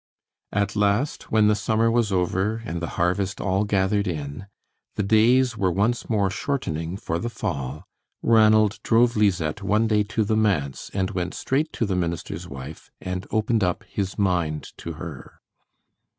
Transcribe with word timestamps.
At 0.51 0.75
last, 0.75 1.31
when 1.31 1.47
the 1.47 1.53
summer 1.53 1.91
was 1.91 2.11
over, 2.11 2.63
and 2.65 2.81
the 2.81 2.87
harvest 2.97 3.39
all 3.39 3.65
gathered 3.65 4.07
in, 4.07 4.47
the 4.95 5.03
days 5.03 5.55
were 5.55 5.69
once 5.71 6.09
more 6.09 6.31
shortening 6.31 6.97
for 6.97 7.19
the 7.19 7.29
fall, 7.29 7.83
Ranald 8.23 8.79
drove 8.81 9.15
Lisette 9.15 9.61
one 9.61 9.85
day 9.85 10.01
to 10.05 10.23
the 10.23 10.35
manse, 10.35 10.89
and 10.95 11.11
went 11.11 11.35
straight 11.35 11.71
to 11.73 11.85
the 11.85 11.95
minister's 11.95 12.47
wife 12.47 12.89
and 12.99 13.27
opened 13.29 13.63
up 13.63 13.83
his 13.83 14.17
mind 14.17 14.71
to 14.77 14.93
her. 14.93 15.39